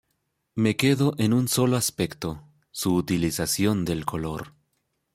Me 0.55 0.77
quedo 0.77 1.13
en 1.19 1.31
un 1.31 1.47
solo 1.47 1.77
aspecto, 1.77 2.47
su 2.71 2.95
utilización 2.95 3.85
del 3.85 4.03
color. 4.03 4.53